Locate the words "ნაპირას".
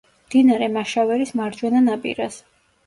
1.91-2.45